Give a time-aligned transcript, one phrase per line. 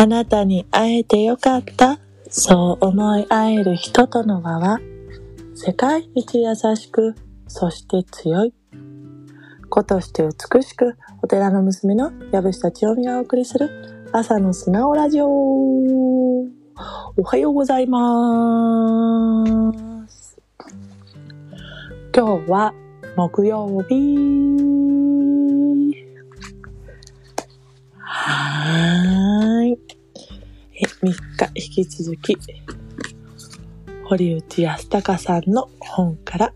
[0.00, 1.98] あなたに会えてよかった。
[2.30, 4.78] そう思い合える人との輪は、
[5.56, 7.16] 世界一優しく、
[7.48, 8.54] そして強い。
[9.68, 15.26] 子として美しく、お寺の娘の藪下千代美がお送りする朝の素直ラジオ。
[15.26, 16.46] お
[17.24, 19.44] はようございま
[20.06, 20.40] す。
[22.14, 22.72] 今日は
[23.16, 23.96] 木曜日。
[27.96, 29.17] はーい。
[31.02, 31.14] 3日
[31.54, 32.36] 引き続き、
[34.04, 36.52] 堀内康隆さんの本から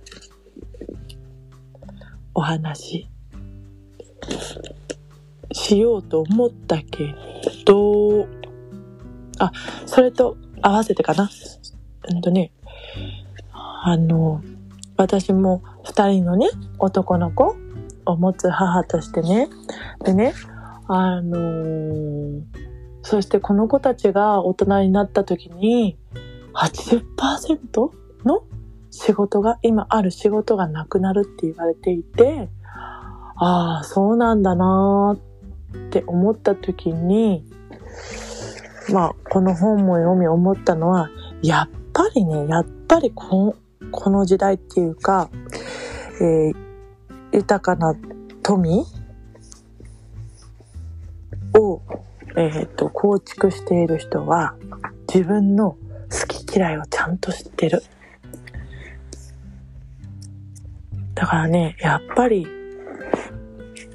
[2.34, 3.08] お話
[5.52, 7.14] しようと思ったけ
[7.64, 8.26] ど、
[9.38, 9.52] あ、
[9.86, 11.30] それと合わせてかな。
[12.10, 12.50] うんとね、
[13.52, 14.42] あの、
[14.96, 16.48] 私も二人のね、
[16.80, 17.54] 男の子
[18.06, 19.48] を持つ母としてね、
[20.04, 20.34] でね、
[20.88, 22.61] あのー
[23.02, 25.96] そしてこの子たちが大人になった時に、
[26.54, 27.90] 80%
[28.24, 28.44] の
[28.90, 32.48] 仕事が、今ある仕事がなくなるって言われていて、
[33.36, 37.44] ああ、そうなんだなーって思った時に、
[38.92, 41.10] まあ、この本も読み思ったのは、
[41.42, 45.28] やっぱりね、やっぱりこの、この時代っていうか、
[46.20, 46.72] えー
[47.32, 47.94] 豊かな
[48.42, 48.84] 富
[51.54, 51.80] を、
[52.36, 54.54] えっ、と、構築している人は、
[55.12, 55.76] 自分の
[56.10, 57.82] 好き嫌いをちゃんと知ってる。
[61.14, 62.46] だからね、やっぱり、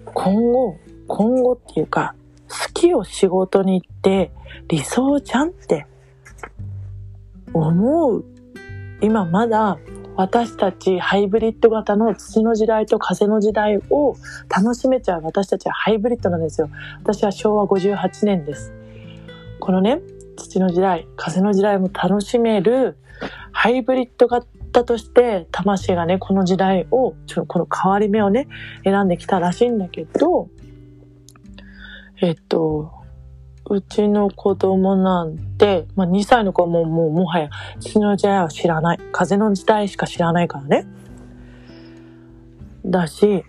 [0.06, 0.78] 今後、
[1.08, 2.16] 今後っていうか、
[2.50, 4.32] 好きを仕事に行って
[4.68, 5.88] 理想じゃんって
[7.54, 8.26] 思う。
[9.02, 9.78] 今まだ
[10.18, 14.16] 私たちハイブリッド型の土の時代と風の時代を
[14.50, 16.70] 楽しめちゃう私たちはハイブリッドなんですよ。
[17.04, 18.74] 私は昭和58年です。
[19.60, 20.02] このね、
[20.36, 22.98] 土の時代、風の時代も楽しめる
[23.52, 28.48] ハイブリッド型として魂がね、この時代を、ちょこの変わり目をね、
[28.84, 30.50] 選んできたらしいんだけど、
[32.22, 32.92] えっと、
[33.70, 39.00] うちの子供なんて、まあ、2歳の子はもう、もう、もはや、土の時代は知らない。
[39.12, 40.88] 風の時代しか知らないからね。
[42.86, 43.44] だし、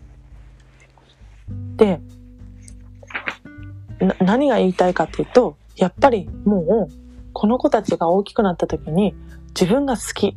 [1.76, 2.00] で、
[4.00, 9.14] な何が言いたいかっていうと、やっぱりもう、この子たちが大きくなった時に、
[9.48, 10.36] 自分が好き。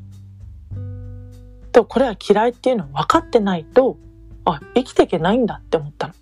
[1.72, 3.98] と、これは嫌いっていうのを分かってないと、
[4.46, 6.13] あ、生きていけないんだって思ったの。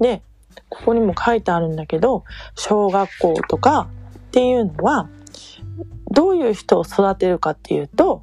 [0.00, 0.22] で、
[0.68, 2.24] ここにも書いてあるんだけど、
[2.54, 5.08] 小学校とかっていうのは、
[6.10, 8.22] どういう人を育てるかっていうと、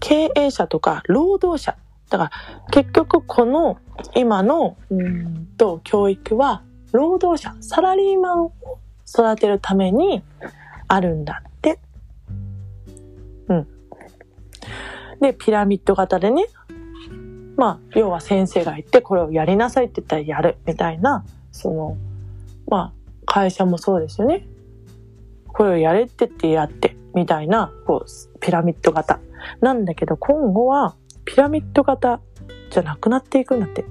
[0.00, 1.76] 経営者とか労働者。
[2.10, 2.30] だから
[2.70, 3.78] 結局この
[4.14, 6.62] 今のうんと教育は
[6.92, 8.52] 労働者、サラリーマンを
[9.06, 10.22] 育てるために
[10.88, 11.78] あるんだって。
[13.48, 13.68] うん。
[15.20, 16.46] で、ピラミッド型でね、
[17.56, 21.96] まあ、要は先生が言って、これをやりなさいって言ったらやる、みたいな、その、
[22.68, 22.92] まあ、
[23.24, 24.46] 会社もそうですよね。
[25.48, 29.20] これをやれって言ってやって、みたいな、こう、ピラミッド型。
[29.60, 32.20] なんだけど、今後は、ピラミッド型
[32.70, 33.84] じゃなくなっていくんだって。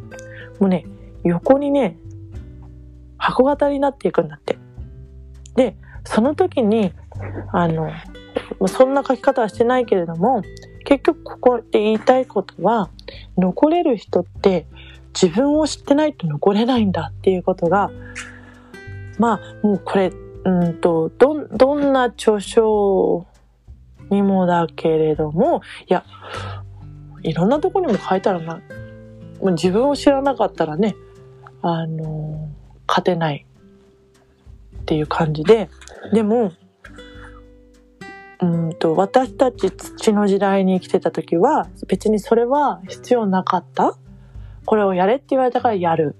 [0.59, 0.86] もうね、
[1.24, 1.97] 横にね、
[3.18, 4.59] 箱型になっていくんだって。
[5.56, 6.94] で、その時に、
[7.52, 7.90] あの、
[8.68, 10.44] そんな書き方はしてないけれども、
[10.85, 12.90] 結局ここで言いたいことは、
[13.38, 14.66] 残れる人って
[15.13, 17.91] 自分を知ってないと残れないんだっていうことが、
[19.18, 20.12] まあ、もうこれ、
[20.46, 23.25] うんと、ど、どんな著書
[24.09, 26.06] にもだけれども、いや、
[27.23, 28.62] いろんなとこにも書いてあるな。
[29.41, 30.96] 自分を知らなかったらね、
[31.62, 32.50] あの、
[32.88, 33.46] 勝てない
[34.81, 35.69] っていう感じで、
[36.13, 36.52] でも、
[38.45, 43.97] うんと私たち土の時代に生きてた時は別にそれは必要なかった。
[44.66, 46.16] これをやれって言われたからやる。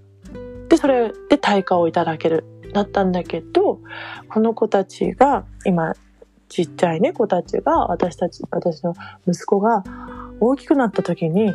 [0.70, 2.46] でそれで対価をいただける。
[2.74, 3.80] だったんだけど
[4.28, 5.94] この子たちが今
[6.50, 8.96] ちっちゃいね子たちが私たち私の
[9.28, 9.84] 息子が
[10.42, 11.54] 大きくなった時に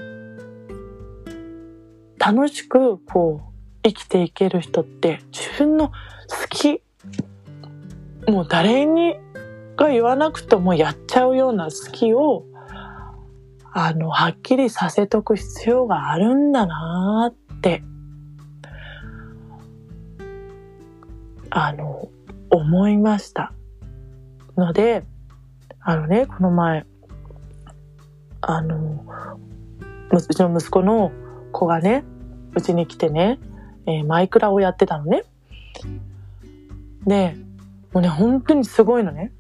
[2.19, 3.51] 楽しくこう
[3.83, 5.95] 生きていける人って自分の好
[6.49, 6.81] き。
[8.29, 9.17] もう誰に
[9.81, 12.45] が言わなくともやっちゃうような好きを、
[13.73, 17.83] あの、はっきりさせとく必要があるんだなーって、
[21.49, 22.09] あの、
[22.51, 23.55] 思いました。
[24.59, 25.03] ので、
[25.81, 26.85] あのね、この前、
[28.43, 29.03] あの、
[30.13, 31.11] うちの息子の
[31.53, 32.05] 子がね、
[32.55, 33.39] うちに来てね、
[33.87, 35.25] えーマイクラをやってたのね。
[37.07, 37.35] で、
[37.95, 39.33] もうね、本当にすごいのね。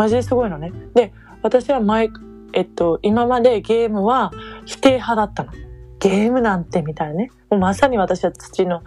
[0.00, 0.72] マジですごいのね。
[0.94, 1.12] で、
[1.42, 2.08] 私は前、
[2.54, 4.32] えっと、今までゲームは
[4.64, 5.52] 否定派だったの。
[5.98, 7.30] ゲームなんてみたいなね。
[7.50, 8.82] もうまさに私は土の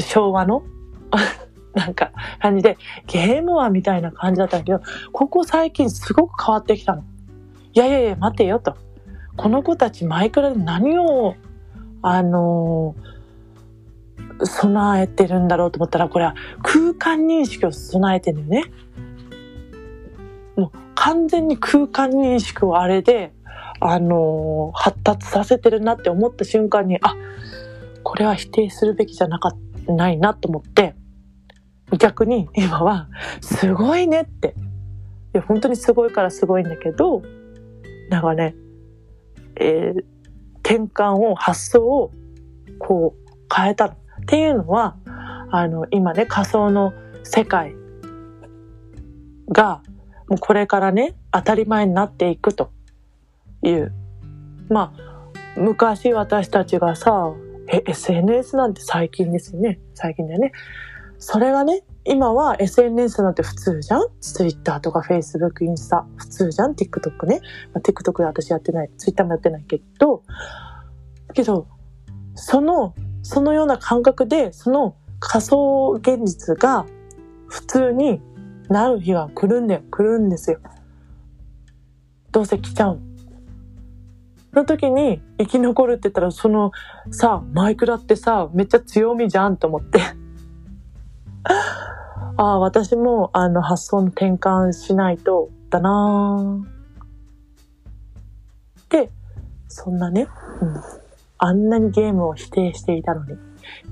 [0.00, 0.64] 昭和の
[1.72, 2.10] なんか
[2.40, 4.80] 感じで、ゲームはみたいな感じだったんだけど、
[5.12, 7.04] ここ最近すごく変わってきたの。
[7.72, 8.74] いやいやいや、待てよと。
[9.36, 11.36] この子たちマイクラで何を、
[12.02, 16.34] あのー、備えてるんだろうと思ったら、これは
[16.64, 18.72] 空間認識を備えてるんだよね。
[20.56, 23.32] もう完全に空間認識をあれで、
[23.80, 27.14] あのー、発達させてるなって思った瞬間に、あ、
[28.02, 29.52] これは否定するべきじゃなか
[29.86, 30.94] ないなと思って、
[31.98, 33.08] 逆に今は、
[33.40, 34.54] すごいねって。
[35.34, 37.22] いや、本当にすごいからすごいんだけど、
[38.10, 38.54] なんかね、
[39.56, 40.04] えー、
[40.60, 42.10] 転換を、発想を、
[42.78, 44.96] こう、変えたっていうのは、
[45.50, 46.92] あの、今ね、仮想の
[47.22, 47.74] 世界
[49.48, 49.82] が、
[50.28, 52.70] もうこれからね、当たり前になっていくと
[53.62, 53.92] いう。
[54.68, 57.32] まあ、昔私たちがさ、
[57.68, 59.80] え、SNS なんて最近ですよね。
[59.94, 60.52] 最近だよね。
[61.18, 67.40] それがね、今は SNS なんて普通じゃん ?Twitter とか Facebook、インスタ普通じゃん ?TikTok ね。
[67.72, 68.90] まあ、TikTok で私やってない。
[68.96, 70.22] Twitter もやってないけど、
[71.34, 71.66] けど、
[72.34, 76.86] その、そのような感覚で、その仮想現実が
[77.48, 78.20] 普通に
[78.68, 79.82] なる日が来るんだよ。
[79.90, 80.60] 来るんですよ。
[82.32, 83.00] どうせ来ちゃう。
[84.52, 86.72] の時に生き残るって言ったら、その
[87.10, 90.00] さ、マイクラってさ、めっちゃ強みじゃんと思って。
[91.44, 96.64] ああ、私もあの発想の転換しないとだな
[98.88, 99.10] で、
[99.68, 100.28] そんなね、
[100.60, 100.74] うん、
[101.38, 103.36] あんなにゲームを否定していたのに、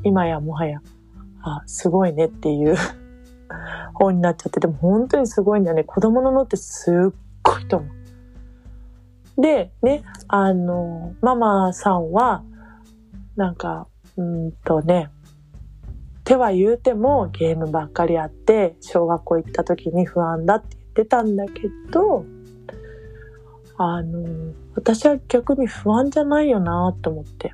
[0.03, 0.81] 今やもはや、
[1.43, 2.77] あすごいねっていう
[3.95, 5.85] 本になっちゃって、でも本当にすごいんだよね。
[5.85, 9.41] 子供の脳ってすっごいと思う。
[9.41, 12.45] で、ね、あの、ママさんは、
[13.37, 15.11] なんか、うんとね、
[16.25, 22.25] 手は言うてもゲームばっかりあって小学校行った時に不安だって言ってたんだけど
[23.77, 27.53] あの私は逆に不安じゃないよなと思って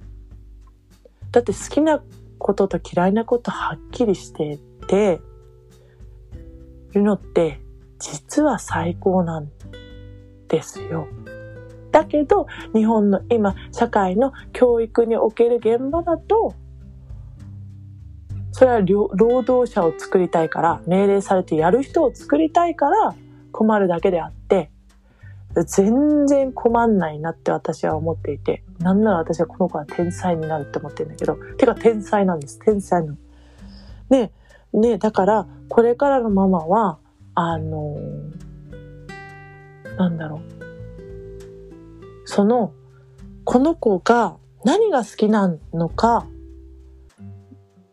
[1.32, 2.00] だって好きな
[2.38, 5.20] ことと嫌いなことはっきりしてて
[6.92, 7.60] るのって
[7.98, 9.48] 実は最高なん
[10.48, 11.06] ですよ。
[11.92, 16.54] だけど日本の今社会の教育における現場だと
[18.52, 23.14] それは労働者を作りたいから命令されてやる人を作りたいから
[23.52, 24.70] 困るだけであって
[25.66, 33.16] 全然困んないなって私は思っていてなんなら私はこの子は天才になるって思ってるんだけどてか天才なんです天才の。
[34.10, 34.32] ね
[34.72, 36.99] ねだからこれからのママは
[37.34, 40.40] あのー、なんだろう
[42.25, 42.72] その
[43.44, 46.26] この子が何が好きなのか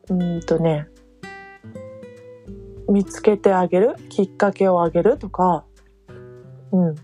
[0.10, 0.88] うんとね、
[2.90, 5.66] 見つけてあげるきっかけをあげるとか、
[6.72, 6.96] うん。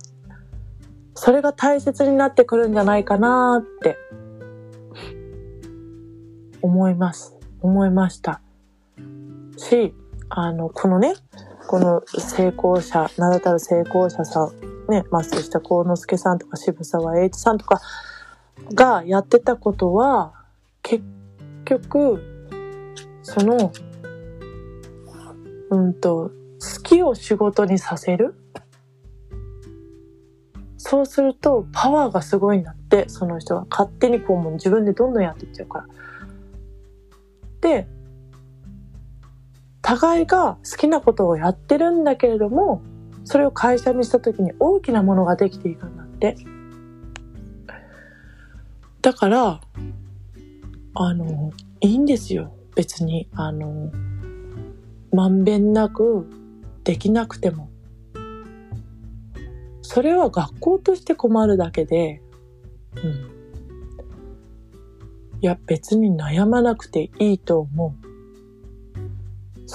[1.14, 3.98] それが大切になってくるんじゃないかなって
[6.62, 7.36] 思います。
[7.62, 8.42] 思いました。
[9.74, 9.94] し、
[10.30, 11.16] あの、このね、
[11.68, 17.82] この成功者、名だたる成功者さん、ね、松下幸之助さんとか渋沢栄一さんとか
[18.74, 20.34] がやってたことは、
[20.84, 21.04] 結
[21.66, 22.22] 局、
[23.24, 23.72] その、
[25.72, 28.36] うんと、好きを仕事にさせる
[30.78, 35.88] そうするとパワーがすごいんだって、その人が勝手にこうもう自分でどんどんやっていっちゃうから。
[37.62, 37.88] で、
[39.84, 42.82] 互いが好きなことをやってるんだけれども、
[43.26, 46.38] それを会社にした時に大きなものができていくんだって。
[49.02, 49.62] だから、
[50.96, 52.56] あの、いいんですよ。
[52.76, 53.92] 別に、あの、
[55.12, 56.28] まんべんなく
[56.86, 57.70] できなくても。
[59.82, 62.22] それは学校として困るだけで、
[62.96, 63.12] うん。
[65.42, 68.13] いや、別に悩まなくていいと思う。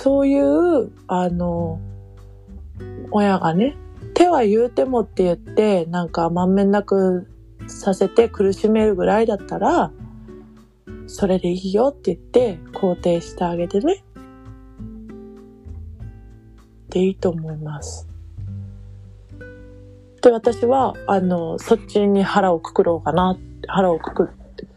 [0.01, 1.81] そういう、あの、
[3.11, 3.77] 親がね、
[4.15, 7.27] 手は言うてもって言って、なんかまんべんなく
[7.67, 9.91] させて苦しめるぐらいだったら、
[11.09, 14.05] それでいいよって言って肯定してあげてね。
[16.91, 18.07] でいいと思います。
[20.23, 23.37] で、私は、あの、そっちに腹をくくろうかな、
[23.67, 24.69] 腹をくくって、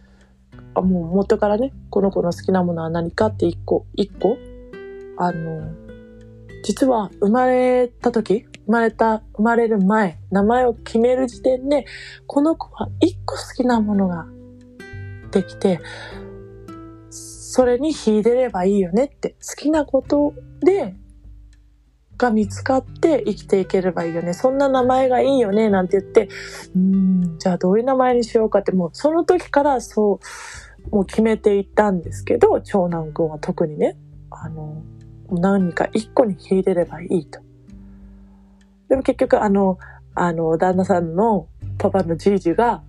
[0.73, 4.39] あもう元からね、この子の好きなものは何かって一個、一個、
[5.21, 5.71] あの、
[6.63, 11.85] 実は生まれた時、生まれた、生まれる前、名前を決める時点で、
[12.25, 14.25] この子は一個好きなものが
[15.29, 15.79] できて、
[17.11, 20.95] それに秀でればいいよねって、好きなことで、
[22.17, 24.33] が見つかって生きていければいいよね。
[24.33, 26.29] そんな名前がいいよね、なんて言って、
[26.75, 30.19] うん、じゃあどういう名前にしようかって、もうその時からそ
[30.89, 33.97] う、もう決めていったんですけど、長男くんは特にね、
[34.31, 34.83] あの、
[35.31, 37.39] 何か一個に秀でればいいと。
[38.89, 39.77] でも結局あの、
[40.15, 41.47] あの、旦那さんの
[41.77, 42.83] パパのじいじが、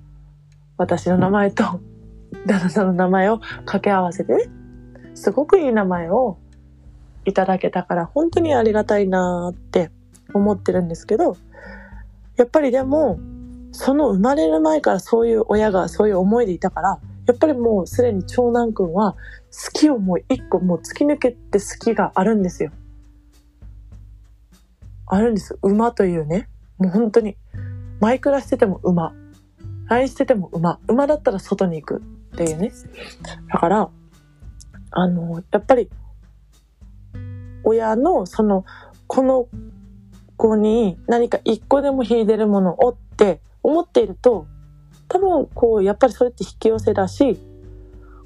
[0.76, 1.64] 私の名前と
[2.46, 4.44] 旦那さんの名前を掛け合わせてね、
[5.14, 6.38] すごくいい名前を
[7.24, 9.90] いただけたから本当にありがたいなって
[10.34, 11.36] 思ってるんですけど、
[12.36, 13.20] やっぱりでも、
[13.70, 19.16] その生まれる前からそういう親がそういう思いでいたから、やっぱりもうすでに長男くんは
[19.52, 22.70] 好きをもう一個もう突き抜けて好きがあるんですよ。
[25.06, 25.58] あるんです。
[25.62, 26.48] 馬というね。
[26.78, 27.36] もう本当に。
[28.00, 29.12] マイクラしてても馬。
[29.88, 30.80] 愛してても馬。
[30.88, 32.02] 馬だったら外に行く
[32.34, 32.72] っていうね。
[33.52, 33.90] だから、
[34.90, 35.90] あの、やっぱり、
[37.62, 38.64] 親のその、
[39.06, 39.48] この
[40.38, 44.46] 子に何か一個でも秀でるものをって思っていると、
[45.08, 47.38] 多分こう、やっぱりそれって引き寄せだし、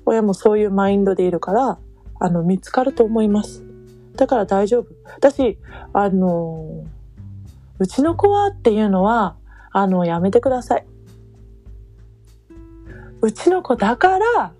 [0.06, 1.78] 親もそういうマインドでいるから、
[2.18, 3.64] あの、見つかると思います。
[4.16, 4.86] だから大丈夫。
[5.20, 5.58] だし、
[5.92, 6.84] あの、
[7.78, 9.36] うちの子はっていうのは、
[9.72, 10.86] あの、やめてください。
[13.20, 14.52] うちの子だから、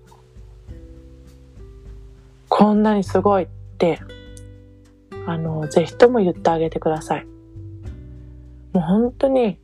[2.49, 3.47] こんなにすごいっ
[3.79, 4.01] て、
[5.27, 7.27] あの、ぜひとも言ってあげてください。
[8.73, 9.59] もう本当に、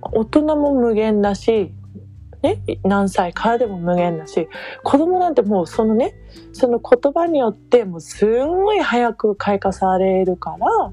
[0.00, 1.72] 大人も無限だし、
[2.42, 4.48] ね、何歳からでも無限だし、
[4.82, 6.14] 子供なんてもうそのね、
[6.52, 10.92] その言葉によってもうすんごい早く開花されるから、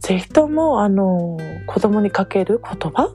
[0.00, 3.12] ぜひともあの、子供にかける言葉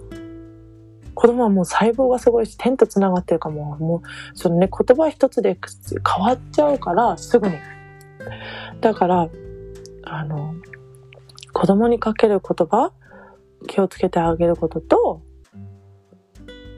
[1.15, 5.57] 子供はもう細胞がすごいし、天と繋がってるかも、もう、そのね、言葉一つで
[6.15, 7.55] 変わっちゃうから、すぐに。
[8.81, 9.29] だから、
[10.03, 10.53] あの、
[11.53, 12.91] 子供にかける言葉、
[13.67, 15.21] 気をつけてあげることと、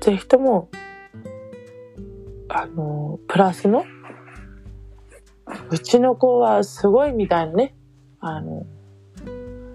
[0.07, 0.69] ぜひとも、
[2.47, 3.83] あの、プラスの、
[5.69, 7.75] うちの子はすごいみたいなね、
[8.21, 8.65] あの、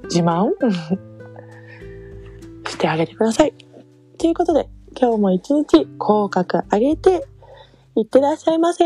[0.05, 0.53] 自慢
[2.67, 3.53] してあげてください。
[4.17, 7.27] ということで、今日も一日口角上げて、
[7.95, 8.85] いってらっしゃいませ